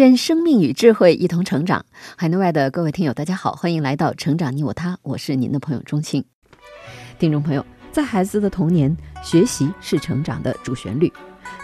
[0.00, 1.84] 愿生命与智慧一同成长。
[2.16, 6.24] 海内外的各位听友，大家好，欢迎来到《成长你我他》，我是您的朋友钟庆。
[7.18, 11.12] 听众朋友，在孩子的童年，学习是成长的主旋律。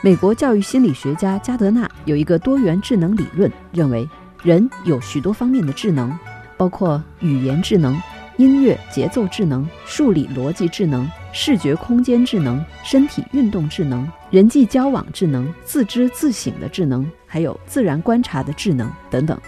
[0.02, 4.06] 美国教育心理学家加德纳有一个多元智能理论，认为
[4.42, 6.14] 人有许多方面的智能，
[6.58, 7.98] 包括语言智能、
[8.36, 19.38] 音乐节奏智能、数理逻辑智能、视觉空间智能、身体运动智能、人际交往智能、自知自省的智能，还有自然观察的智能等等。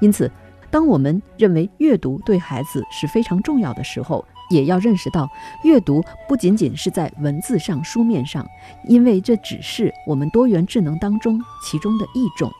[0.00, 0.30] 因此，
[0.70, 5.28] 当我们认为阅读对孩子是非常重要的时候，也要认识到，
[5.64, 8.46] 阅读不仅仅是在文字上、书面上，
[8.84, 12.52] 因为这只是我们多元智能当中其中的一种。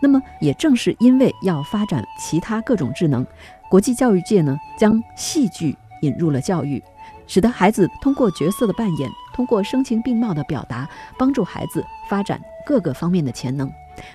[0.00, 3.26] 那么，也正是因为要发展其他各种智能，
[3.70, 6.82] 国际教育界呢将戏剧引入了教育，
[7.26, 13.70] 使得孩子通过角色的扮演，通过声情并茂的表达，帮助孩子发展各个方面的潜能。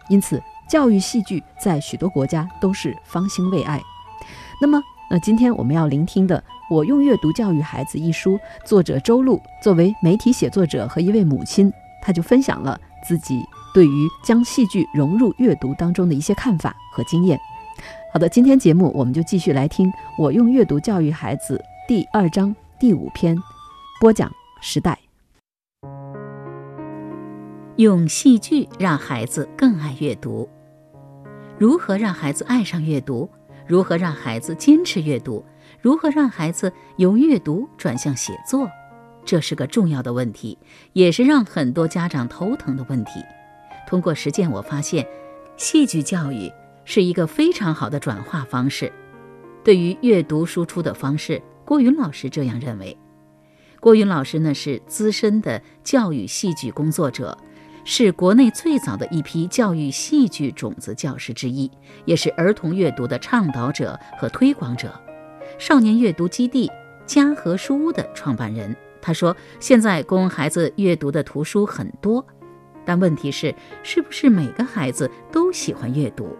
[0.09, 3.81] 因此，教育戏剧在许多国家都是方兴未艾。
[4.61, 6.37] 那么，那今天我们要聆听的
[6.69, 17.39] 《我用阅读教育孩子》一书，作者周璐作为媒体写作者和一位母亲，她就分享了自己对于将戏剧融入阅读当中的一些看法和经验。
[18.13, 23.37] 好的，今天节目我们就继续来听《我用阅读教育孩子》第二章第五篇，
[23.99, 24.31] 播讲
[24.61, 25.02] 时代。
[27.77, 30.47] 用戏剧让孩子更爱阅读。
[31.57, 33.27] 如何让孩子爱上阅读？
[33.65, 35.43] 如何让孩子坚持阅读？
[35.81, 38.69] 如何让孩子由阅读转向写作？
[39.25, 40.55] 这是个重要的问题，
[40.91, 43.13] 也是让很多家长头疼的问题。
[43.87, 45.07] 通过实践，我发现，
[45.57, 46.51] 戏剧教育
[46.85, 48.91] 是一个非常好的转化方式。
[49.63, 52.95] 对于阅读输出的方式，郭云老师这样认为。
[53.79, 57.35] 郭云老师呢是资深的教育戏剧工作者。
[57.85, 61.69] 是国内最早的一批教育戏剧种子教师之一，
[62.05, 64.93] 也是儿童阅读的倡导者和推广者，
[65.59, 66.71] 少年阅读基地
[67.05, 68.75] 嘉禾书屋的创办人。
[69.01, 72.25] 他说：“现在供孩子阅读的图书很多，
[72.85, 76.37] 但问题是，是不是每个孩子都喜欢阅读？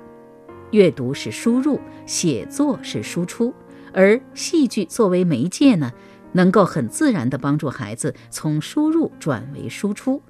[0.72, 3.54] 阅读是输入，写作是输出，
[3.92, 5.92] 而戏剧作为媒介呢，
[6.32, 10.22] 能够很自然地帮助孩子从输入转为输出。”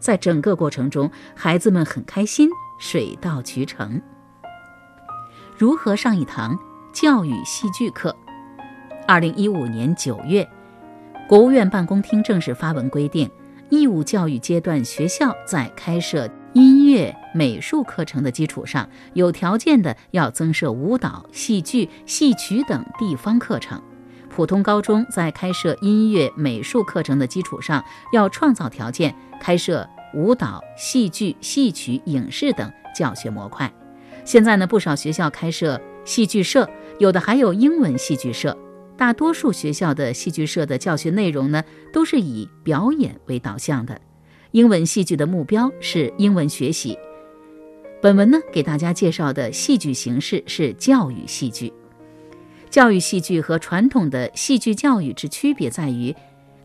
[0.00, 4.00] 在整个过程中，孩子们很开心，水到渠成。
[5.56, 6.58] 如何上一堂
[6.92, 8.16] 教育戏剧课？
[9.06, 10.48] 二零一五年九月，
[11.28, 13.30] 国务院办公厅正式发文规定，
[13.68, 23.80] 义务教育阶段学校在开设音乐、美术课程的基础上，有条件的要增设舞蹈、戏剧、戏曲等地方课程。
[24.30, 33.70] 普通高中在开设音乐、美术课程的基础上，要创造条件开设舞蹈、戏剧、戏曲、影视等教学模块。
[34.24, 36.68] 现在呢，不少学校开设戏剧社，
[36.98, 38.56] 有的还有英文戏剧社。
[38.96, 44.00] 大多数学校的戏剧社的教学内容呢，都是以表演为导向的。
[44.52, 46.96] 英文戏剧的目标是英文学习。
[48.02, 51.72] 本文呢，给大家介绍的戏剧形式是教育戏剧。
[52.70, 56.14] 教育戏剧和传统的戏剧教育之区别在于，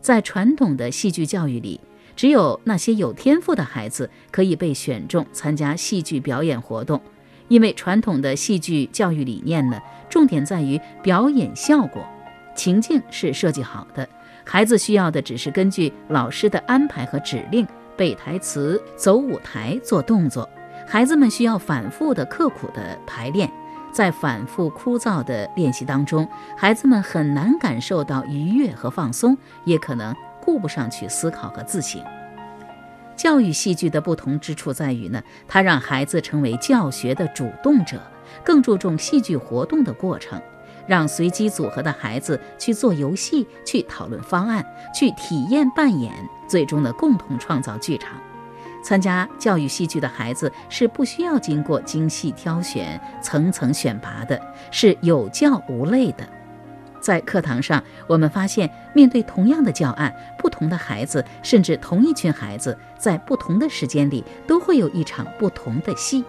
[0.00, 1.80] 在传统的戏剧教育里，
[2.14, 7.00] 只有那些有天赋的孩子可以被选中参加戏剧表演活动。
[7.48, 12.04] 因为传统的戏剧教育理念呢，重点在于表演效果，
[12.54, 14.08] 情境是设计好的，
[14.44, 20.48] 孩子需要的只是根据老师的安排和指令背台词、走舞台、做动作。
[20.86, 23.50] 孩子们需要反复的、刻苦的排练。
[23.96, 29.34] 在反复枯燥的练习当中，孩子们很难感受到愉悦和放松，
[29.64, 31.98] 也可能顾不上去思考和自省。
[33.16, 37.98] 教育戏剧的不同之处在于呢，它让孩子成为教学的主动者，
[38.44, 40.38] 更注重戏剧活动的过程，
[40.86, 44.62] 让随机组合的孩子去做游戏，去讨论方案，
[44.94, 46.12] 去体验扮演，
[46.46, 48.10] 最终的共同创造剧场。
[48.86, 54.40] 参加教育戏剧的孩子是不需要经过精细挑选、层层选拔的，
[54.70, 56.24] 是有教无类的。
[57.00, 66.24] 在课堂上，我们发现，面对同样的教案，不同的孩子，甚至同一群孩子，在不同的时间里，都会有一场不同的戏。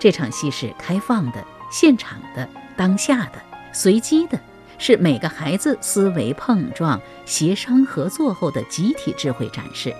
[0.00, 3.34] 这场戏是开放的、现场的、当下的、
[3.72, 4.36] 随机的，
[4.76, 9.94] 是每个孩子思维碰撞、协商合作后的集体智慧展示。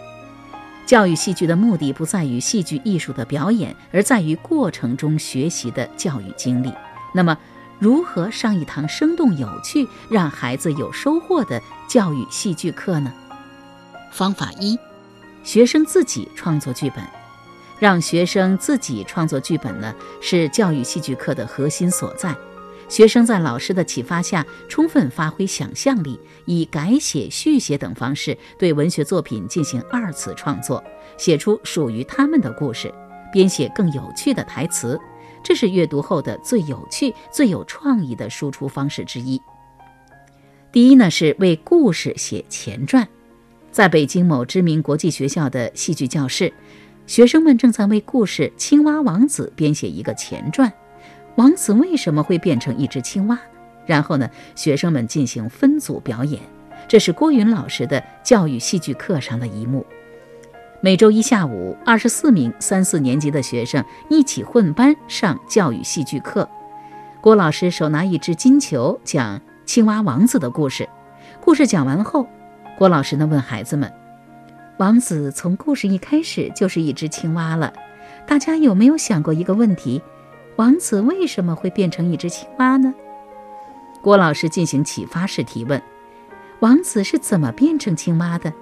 [0.84, 6.72] 教育戏剧的目的不在于戏剧艺术的表演，而在于过程中学习的教育经历。
[7.14, 7.36] 那么，
[7.78, 13.12] 如何上一堂生动有趣、让孩子有收获的教育戏剧课呢？
[14.10, 14.78] 方法一：
[15.42, 17.02] 学生自己创作剧本。
[17.78, 22.32] 让学生自己创作剧本呢，是教育戏剧课的核心所在。
[22.92, 30.84] 学生在老师的启发下，充分发挥想象力，以改写、续写等方式对文学作品进行二次创作，
[31.16, 32.92] 写出属于他们的故事，
[33.32, 35.00] 编写更有趣的台词。
[35.42, 39.40] 这是阅读后的最有趣、最有创意的输出方式之一。
[40.70, 43.08] 第一呢，是为故事写前传。
[43.70, 46.52] 在北京某知名国际学校的戏剧教室。
[47.04, 50.72] 学生们正在为故事《青蛙王子》编写一个前传，
[51.36, 53.38] 王子为什么会变成一只青蛙？
[53.86, 56.40] 然后呢，学生们进行分组表演，
[56.86, 59.84] 这是郭云老师的教育戏剧课上的一幕。
[60.80, 66.48] 每周一下午，二十四名三四年级的学生一起混班上教育戏剧课。
[67.20, 70.88] 郭老师手拿一只金球，讲《青蛙王子》的故事。
[71.40, 72.26] 故事讲完后，
[72.76, 73.90] 郭老师呢问孩子们。
[74.78, 77.72] 王子从故事一开始就是一只青蛙了，
[78.26, 80.02] 大家有没有想过一个问题：
[80.56, 82.92] 王子为什么会变成一只青蛙呢？
[84.00, 85.80] 郭老师进行启发式提问：
[86.60, 88.52] 王子是怎么变成青蛙的？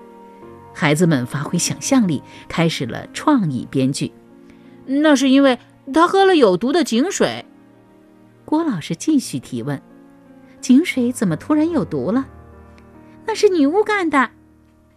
[0.72, 4.12] 孩子们发挥想象力，开始了创意编剧。
[4.86, 5.58] 那是因为
[5.92, 7.44] 他喝了有毒的井水。
[8.44, 9.80] 郭老师继续提问：
[10.60, 12.26] 井水怎么突然有毒了？
[13.26, 14.30] 那是女巫干的。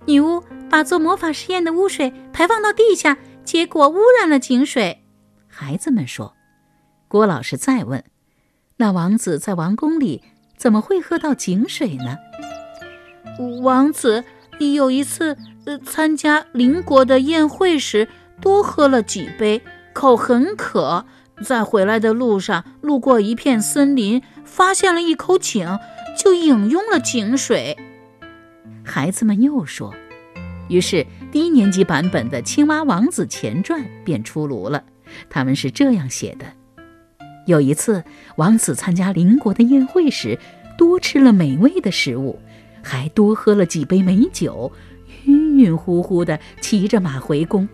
[0.06, 5.04] 女巫把做魔法实验的污水排放到地下，结果污染了井水。
[5.48, 6.36] 孩子们说
[7.14, 8.04] ：“郭老师再问，
[8.78, 10.24] 那王子在王宫里
[10.58, 12.18] 怎么会喝到井水呢？”
[13.62, 14.24] 王子
[14.58, 15.38] 有一次
[15.86, 18.08] 参加邻国的宴会时，
[18.42, 19.62] 多喝了几杯，
[19.94, 21.06] 口很渴，
[21.44, 25.78] 在回来的路上路过一片森林，发现了一口井，
[26.18, 27.78] 就饮用了井水。
[28.84, 29.94] 孩子们又说，
[30.68, 34.84] 于是低年级版本的《青蛙王子前传》便出炉了。
[35.30, 36.48] 他们是这样写的：
[37.46, 38.04] 有一次，
[38.38, 40.40] 王子参加邻国的宴会时，
[40.78, 42.40] 多吃了美味的食物，
[42.82, 44.72] 还多喝了几杯美酒，
[45.26, 47.68] 晕晕乎乎的骑着马回宫。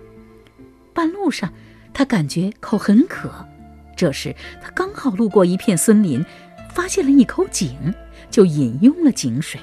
[0.94, 1.54] 半路上，
[1.94, 3.48] 他感觉口很渴，
[3.96, 6.26] 这时他刚好路过一片森林，
[6.74, 7.94] 发现了一口井，
[8.32, 9.60] 就饮用了井水。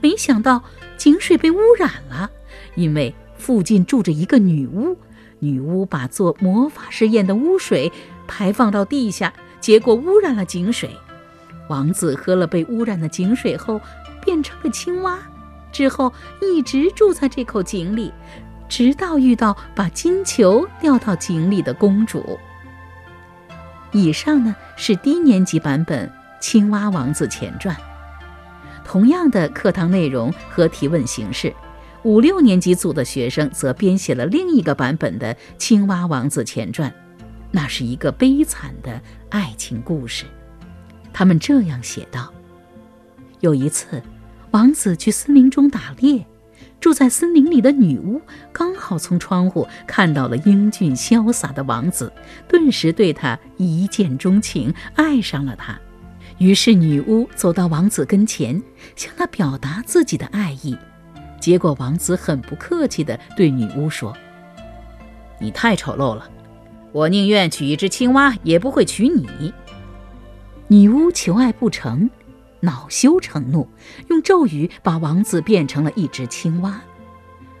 [0.00, 0.64] 没想到
[0.96, 2.28] 井水被污染了，
[2.74, 4.96] 因为附近住着一个女巫。
[5.38, 7.90] 女巫把做魔法试验的污水
[8.34, 9.30] 排放到地下，
[9.60, 10.88] 结果污染了井水。
[11.68, 13.78] 王子喝了被污染的井水后，
[14.24, 15.18] 变成了青蛙，
[15.70, 18.10] 之后一直住在这口井里，
[18.70, 22.38] 直到遇到把金球掉到井里的公主。
[23.90, 26.08] 以上呢是低年级版本
[26.40, 27.76] 《青蛙王子前传》。
[28.82, 31.54] 同样的课堂内容和提问形式，
[32.02, 36.90] 五六年级组的学生则编写了另一个版本的《青蛙王子前传》，
[37.52, 39.00] 那是一个悲惨的
[39.30, 40.24] 爱情故事。
[41.12, 42.32] 他们这样写道：
[43.40, 44.02] 有一次，
[44.50, 46.26] 王子去森林中打猎，
[46.80, 48.20] 住在森林里的女巫
[48.52, 52.10] 刚好从窗户看到了英俊潇洒的王子，
[52.48, 55.78] 顿时对他一见钟情，爱上了他。
[56.38, 58.60] 于是，女巫走到王子跟前，
[58.96, 60.76] 向他表达自己的爱意。
[61.38, 64.16] 结果，王子很不客气地对女巫说
[65.38, 66.28] ：“你太丑陋了，
[66.92, 69.52] 我宁愿娶一只青蛙，也不会娶你。”
[70.68, 72.08] 女巫求爱不成，
[72.60, 73.68] 恼羞成怒，
[74.08, 76.80] 用咒语把王子变成了一只青蛙。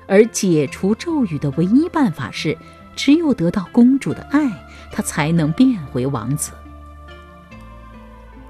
[0.06, 2.56] 而解除咒语的唯一办法是，
[2.94, 4.48] 只有得到公主的爱，
[4.90, 6.52] 她才能变回王子。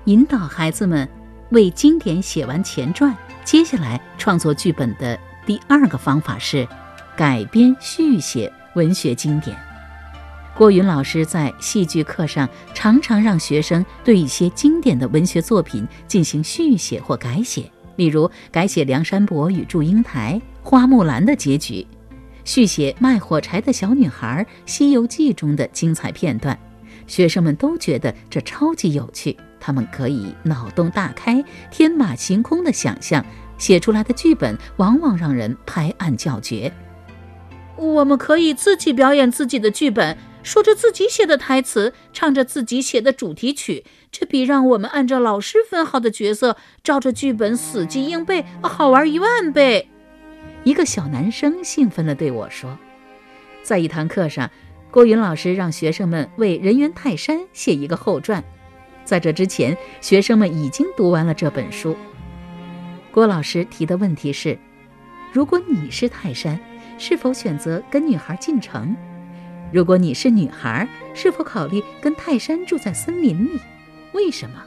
[0.07, 1.09] 引导孩子们
[1.51, 6.67] 为经典写完前传，接下来创作剧本的第二个方法是
[7.17, 9.57] 改编续写文学经典。
[10.54, 21.87] 郭云老师在戏剧课上常常让学生对一些经典的文学作品进行续写或改写，例如改写梁山伯与祝英台、花木兰的结局，
[22.44, 26.56] 续写卖火柴的小女孩、西游记中的精彩片段。
[27.06, 29.37] 学生们都觉得这超级有趣。
[29.59, 33.25] 他们可以脑洞大开、天马行空的想象，
[33.59, 36.71] 写出来的剧本往往让人拍案叫绝。
[37.76, 49.88] 我们可以自己表演自己的剧本，说着自己写的台词，唱着自己写的主题曲，这比让我们按照老师分好的角色，照着剧本死记硬背好玩一万倍。
[50.64, 52.76] 一个小男生兴奋地对我说
[53.62, 54.50] ：“在一堂课上，
[54.90, 58.42] 郭云老师让学生们为人猿泰山写一个后传。
[59.04, 61.96] 在这之前，学生们已经读完了这本书。
[63.11, 64.58] 郭老师提的问题是：
[65.32, 66.58] 如果你是泰山，
[66.99, 68.94] 是否选择跟女孩进城？
[69.73, 73.61] 如果你是女孩，是否考虑跟泰山住在森林里？
[74.12, 74.62] 为什么？”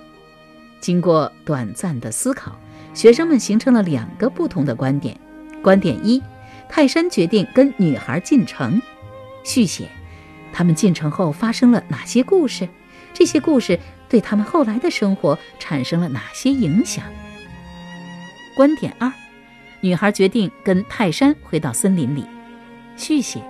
[0.82, 2.60] 经过短暂的思考，
[2.94, 5.20] 学生们形成了两个不同的观点。
[5.62, 6.22] 观点一：
[6.68, 8.82] 泰山决定跟女孩进城。
[9.44, 9.88] 续写：
[10.52, 12.68] 他们进城后发生了哪些故事？
[13.14, 17.06] 这些故事对他们后来的生活产生了哪些影响？
[18.56, 19.12] 观点二：
[19.82, 22.26] 女孩决定跟泰山回到森林里。
[22.98, 23.42] 续写：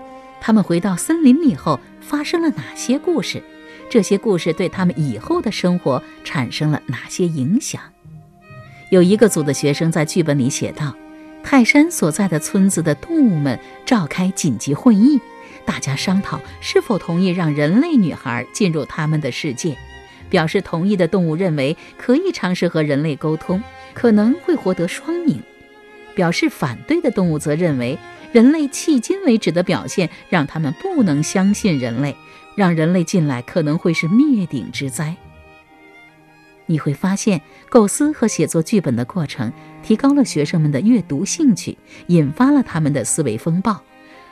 [0.45, 3.41] 他们回到森林里后发生了哪些故事？
[3.89, 7.81] 这些故事对他们以后的生活产生了哪些影响？
[8.91, 10.95] 有一个组的学生在剧本里写道。
[11.43, 15.19] 泰山所在的村子的动物们召开紧急会议，
[15.65, 19.75] 大家商讨是否同意让人类女孩进入他们的世界。
[20.29, 23.63] 表示同意的动物认为可以尝试和人类沟通，
[23.95, 25.39] 可能会获得双赢；
[26.13, 27.97] 表示反对的动物则认为
[28.35, 32.13] 人类迄今为止的表现让他们不能相信人类，
[32.53, 35.15] 让人类进来可能会是灭顶之灾。
[36.65, 41.77] 你会发现，构思和写作剧本的过程提高了学生们的阅读兴趣，
[42.07, 43.81] 引发了他们的思维风暴，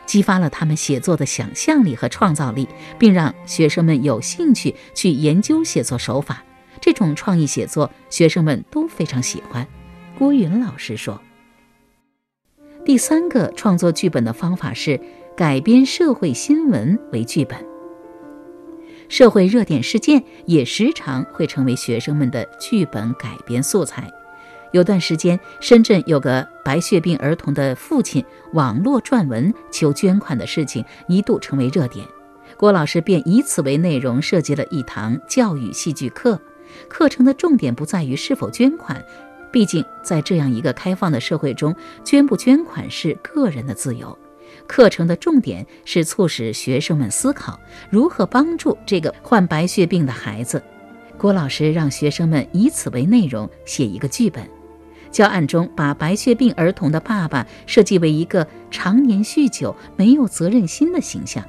[0.06, 2.68] 激发了他们写作的想象力和创造力，
[3.00, 6.44] 并让学生们有兴趣去研究写作手法。
[6.82, 9.66] 这种创意写作，学生们都非常喜欢。
[10.20, 11.22] 郭云老师说
[12.86, 15.00] ：“第三个创作剧本的方法是
[15.38, 17.58] 改编社会新闻为剧本。”
[19.08, 24.12] 社会热点事件也时常会成为学生们的剧本改编素材。
[24.72, 28.24] 有段时间，深圳有个白血病儿童的父亲
[28.54, 32.06] 网络撰文求捐款的事情一度成为热点，
[32.58, 36.40] 郭老师便以此为内容设计了一堂教育戏剧课。
[36.90, 39.06] 课程的重点不在于是否捐款，
[39.54, 44.18] 毕竟在这样一个开放的社会中，捐不捐款是个人的自由。
[44.66, 50.62] 课程的重点是促使学生们思考如何帮助这个患白血病的孩子。
[51.20, 54.44] 郭老师让学生们以此为内容写一个剧本。
[55.12, 61.44] 教案中把白血病儿童的爸爸设计为一个常年酗酒、没有责任心的形象。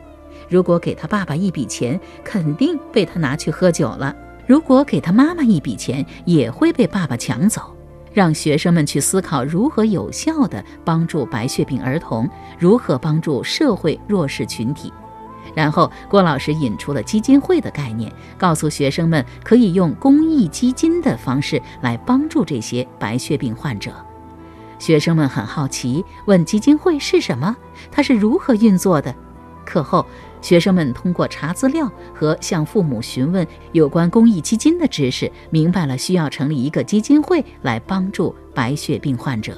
[0.50, 4.14] 如果给他爸爸一笔钱，肯定被他拿去喝酒了；
[4.46, 7.73] 如果给他妈妈一笔钱，也会被爸爸抢走。
[8.14, 12.26] 让学生们去思考如何有效地帮助白血病儿童，
[12.58, 14.90] 如何帮助社会弱势群体。
[15.54, 23.92] 然后，郭老师引出了基金会的概念，告诉学生们可以用公益基金的方式来帮助这些白血病患者。
[24.78, 27.54] 学生们很好奇，问基金会是什么，
[27.90, 29.14] 它是如何运作的。
[29.64, 30.06] 课后。
[30.44, 39.56] 学生们通过查资料和向父母询问有关公益基金的知识，明白了需要成立一个基金会来帮助白血病患者。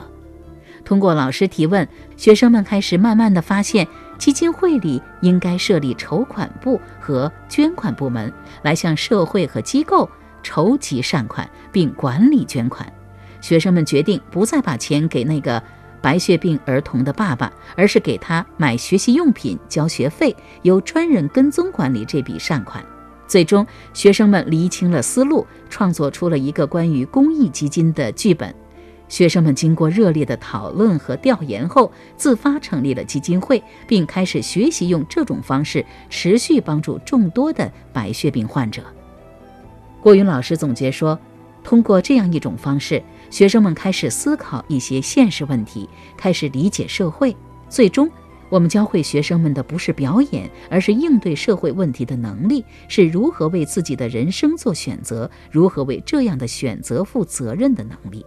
[0.84, 3.84] 通过老师提问，学生们开始慢慢地发现，
[4.16, 10.08] 基金会里应该设立筹款部和捐款部门，来向社会和机构
[10.44, 12.90] 筹集善款并管理捐款。
[13.40, 15.60] 学生们决定不再把钱给那个。
[16.06, 20.32] 白血病儿童的爸爸，而是给他买学习用品、交学费，
[20.62, 22.80] 由专人跟踪管理这笔善款。
[23.26, 28.54] 最终，学生们厘清了思路，创作出了一个关于公益基金的剧本。
[29.08, 38.80] 学生们经过热烈的讨论和调研后，自发成立了基金会，并开始学习用这种方式持续帮助众多的白血病患者。
[40.00, 41.18] 郭云老师总结说。
[41.66, 47.36] 通过这样一种方式，学生们开始思考一些现实问题，开始理解社会。
[47.68, 48.08] 最终，
[48.48, 58.24] 我们教会学生们的不是表演，而是应对社会问题的能力，是如何为自己的人生做选择，如何为这样的选择负责任的能力。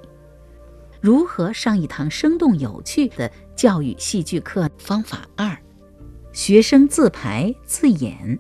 [1.00, 4.70] 如何上一堂生动有趣的教育戏剧课？
[4.78, 5.58] 方法二：
[6.34, 8.38] 学生自排自演。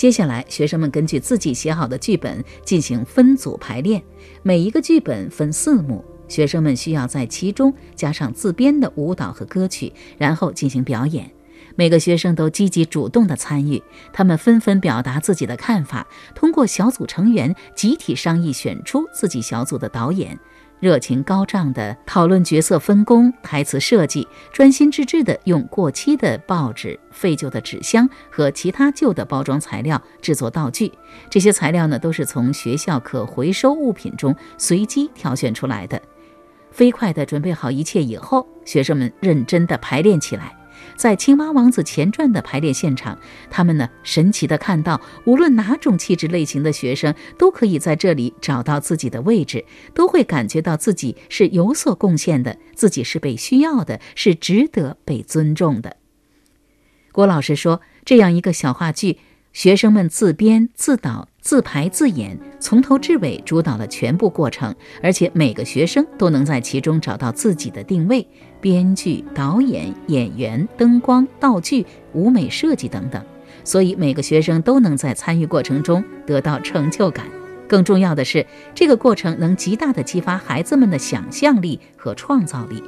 [0.00, 4.02] 接下来，学生们根据自己写好的剧本进行分组排练。
[4.42, 11.30] 每一个剧本分四幕，学生们需要在其中加上自编的舞蹈和歌曲，然后进行表演。
[11.76, 16.06] 每个学生都积极主动地参与，他们纷纷表达自己的看法。
[16.34, 20.40] 通过小组成员集体商议，选出自己小组的导演。
[20.80, 30.90] 热情高涨地讨论角色分工、台词设计，专心致志地用过期的报纸、废旧的纸箱和其他旧的包装材料制作道具。
[31.28, 36.00] 这些材料呢，都是从学校可回收物品中随机挑选出来的。
[36.72, 40.56] 飞快地准备好一切以后，学生们认真地排练起来。
[40.96, 43.18] 在《青蛙王子前传》的排练现场，
[43.50, 55.96] 他们呢神奇地看到，无论哪种气质类型的学生，都可以在这里找到自己的位置，都会感觉到自己是有所贡献的，自己是被需要的，是值得被尊重的。
[57.12, 59.18] 郭老师说，这样一个小话剧。
[59.52, 68.26] 学生们自编自导自排自演，从头至尾主导了全部过程，而且每个学生都能在其中找到自己的定位：
[68.60, 73.22] 编剧、导演、演员、灯光、道具、舞美设计等等。
[73.64, 77.26] 所以每个学生都能在参与过程中得到成就感。
[77.66, 82.82] 更重要的是，这个过程能极大地激发孩子们的想象力和创造力。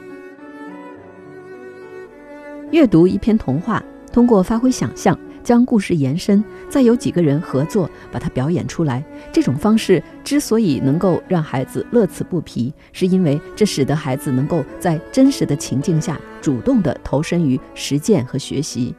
[2.71, 5.19] 阅读一篇童话，通过发挥想象。
[5.42, 9.04] 将故事延伸，再有几个人合作把它表演出来。
[9.32, 18.94] 这种方式之所以能够让孩子乐此不疲，是因为这使得孩子能够在真实的情境下主动地投身于实践和学习。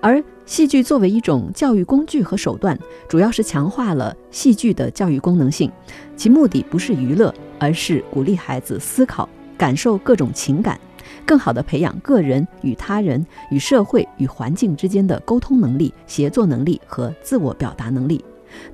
[0.00, 5.72] 而戏剧作为一种教育工具和手段，主要是强化了戏剧的教育功能性。
[6.14, 9.26] 其目的不是娱乐，而是鼓励孩子思考、
[9.56, 10.78] 感受各种情感。
[11.26, 18.24] 更好地培养个人与他人、与社会、与环境之间的沟通能力、协作能力和自我表达能力。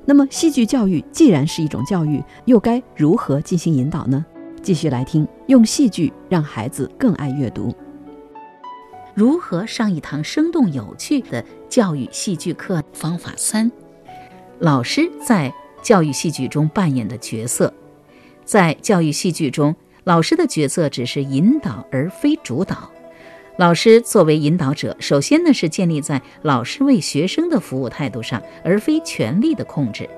[0.04, 4.24] 那么，戏剧教育既然是一种教育，又该如何进行引导呢？
[4.62, 7.74] 继续来听，用戏剧让孩子更爱阅读。
[9.14, 12.82] 如何上一堂生动有趣的教育戏剧课？
[12.92, 13.72] 方法三：
[14.58, 17.72] 老师在教育戏剧中扮演的角色，
[18.44, 19.74] 在教育戏剧中。
[20.10, 22.90] 老师的角色只是引导而非主导。
[23.58, 30.10] 老师作为引导者，首先呢是建立在老师为学生的服务态度上，而非权力的控制。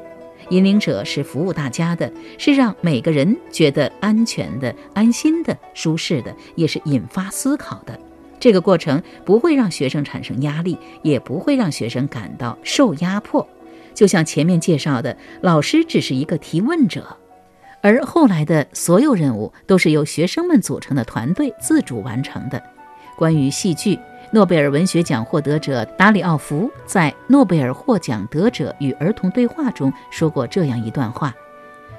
[0.49, 8.01] 引领者是服务大家的，是让每个人觉得安全的、安心的、舒适的，也是引发思考的。
[8.41, 13.47] 这个过程不会让学生产生压力，也不会让学生感到受压迫。
[13.93, 17.19] 就像前面介绍的，老师只是一个提问者。
[17.83, 22.63] 而后来的所有任务都是由学生们组成的团队自主完成的。
[23.17, 23.99] 关于戏剧，
[24.31, 31.35] 诺贝尔文学奖获得者达里奥福在《诺贝尔获奖得者与儿童对话》中说过这样一段话：“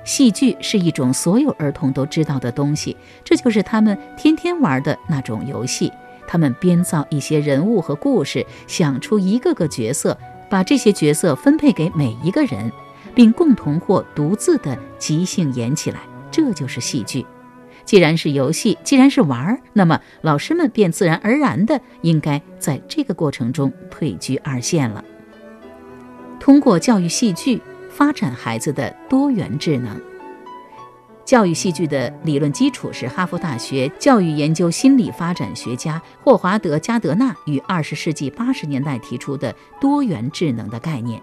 [0.06, 5.92] 戏剧是一种所有儿童都知道的东西，这就是他们天天玩的那种游戏。
[6.26, 10.18] 他们编造一些人物和故事，想出一个个角色，
[10.50, 12.72] 把这些角色分配给每一个人。”
[13.16, 16.00] 并共同或独自的即兴演起来，
[16.32, 17.26] 这就是戏剧。
[17.86, 25.04] 既然是游戏，既然是玩儿，那么老师们便自然而然的应该在这个过程中退居二线了。
[26.40, 30.00] 通过教育戏剧发展孩子的多元智能。
[31.26, 41.22] 教育戏剧的理论基础是哈佛大学教育研究心理发展学家霍华德·加德纳于二十世纪八十年代提出的多元智能的概念。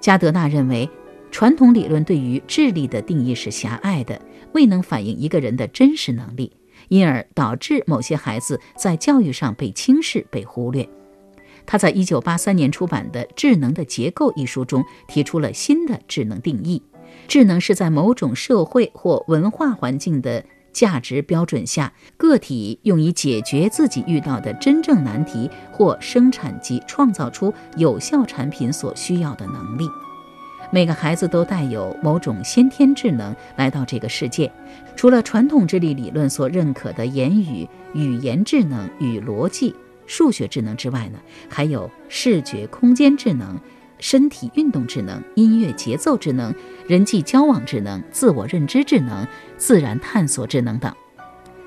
[0.00, 0.88] 加德纳认为，
[1.30, 4.20] 传统理论对于智力的定义是狭隘的，
[4.52, 6.52] 未能反映一个人的真实能力，
[6.88, 10.88] 因而导致某些孩子在教育上被轻视、被忽略。
[11.64, 16.80] 他在1983年出版的《智能的结构》一书中提出了新的智能定义：
[17.26, 20.44] 智能是在某种社会或文化环境的
[20.76, 29.88] 价值标准下，个体用以解决自己遇到的真正难题或生产及创造出有效产品所需要的能力。
[30.70, 34.52] 每个孩子都带有某种先天智能来到这个世界，
[34.94, 39.74] 除了传统智力理论所认可的言语、语言智能与逻辑、
[40.06, 43.58] 数学智能之外呢，还有视觉空间智能、
[43.98, 46.54] 身体运动智能、音乐节奏智能、
[46.86, 50.92] 人际交往智能、自我认知智能、自然探索智能等。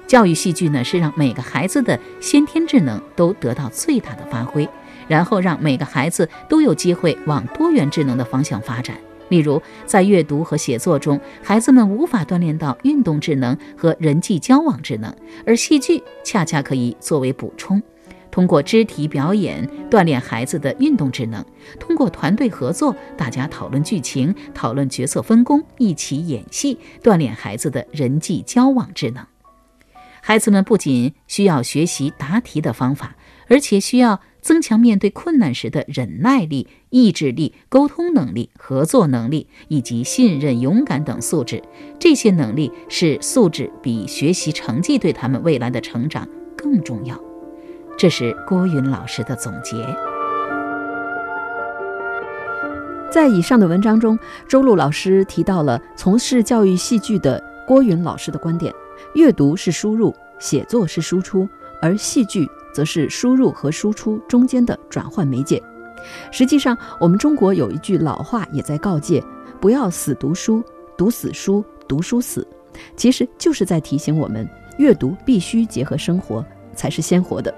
[0.07, 4.67] 教育戏剧呢，是让每个孩子的先天智能都得到最大的发挥。
[5.07, 8.95] 然后让每个孩子都有机会往多元智能的方向发展。
[9.29, 15.11] 例如，在阅读和写作中，孩子们无法锻炼到运动智能和人际交往智能，
[15.47, 17.81] 而戏剧恰恰可以作为补充。
[18.31, 21.43] 通过肢体表演锻炼孩子的运动智能，
[21.79, 29.25] 通过团队合作，大家讨论剧情、讨论角色分工、一起演戏，锻炼孩子的人际交往智能。
[30.21, 33.15] 孩子们不仅需要学习答题的方法。
[33.49, 41.61] 而且需要增强面对困难时的忍耐力、意志力、沟通能力、合作能力以及信任、勇敢等素质。
[41.99, 47.28] 这些能力是素质比学习成绩对他们未来的成长更重要。
[47.99, 49.85] 这是郭云老师的总结。
[53.11, 58.73] 在以上的文章中，周璐老师提到了从事教育戏剧的郭云老师的观点：
[59.15, 61.45] 阅读是输入，写作是输出，
[61.81, 62.49] 而戏剧。
[62.71, 65.61] 则是输入和输出中间的转换媒介。
[66.31, 69.21] 实际上，我们中国有一句老话也在告诫：
[69.59, 70.63] 不要死读书，
[70.95, 72.47] 读死书，读书死。
[72.95, 77.53] 其实就是在提醒我们，阅读必须结合生活，才是鲜活的。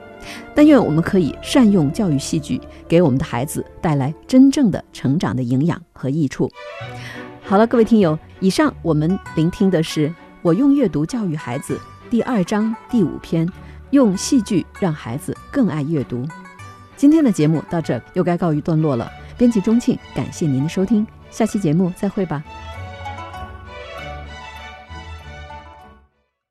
[0.53, 6.49] 但愿我们可以善用教育戏剧，给我们的孩子带来真正的成长的营养和益处。
[7.43, 10.07] 好了，各位听友，以上我们聆听的是
[10.41, 11.75] 《我用阅读教育孩子》
[12.09, 13.47] 第二章第五篇。
[13.91, 16.25] 用戏剧让孩子更爱阅读。
[16.95, 19.11] 今天的节目到这又该告一段落了。
[19.37, 22.41] 编辑钟庆，感谢您的收听，下期节目再会吧。